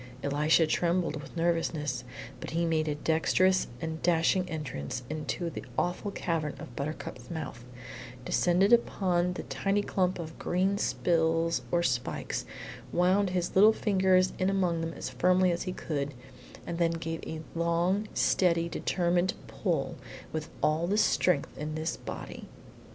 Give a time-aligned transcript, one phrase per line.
[0.23, 2.03] Elisha trembled with nervousness,
[2.39, 7.63] but he made a dexterous and dashing entrance into the awful cavern of Buttercup's mouth;
[8.25, 12.45] descended upon the tiny clump of green spills or spikes,
[12.91, 16.15] wound his little fingers in among them as firmly as he could,
[16.65, 19.97] and then gave a long, steady, determined pull
[20.33, 22.47] with all the strength in this body.